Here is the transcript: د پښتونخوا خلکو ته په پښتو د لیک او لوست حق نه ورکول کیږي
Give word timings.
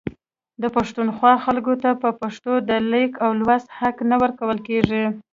د 0.61 0.63
پښتونخوا 0.75 1.33
خلکو 1.45 1.73
ته 1.83 1.89
په 2.01 2.09
پښتو 2.21 2.53
د 2.69 2.71
لیک 2.91 3.11
او 3.25 3.29
لوست 3.41 3.67
حق 3.79 3.97
نه 4.09 4.15
ورکول 4.23 4.57
کیږي 4.67 5.03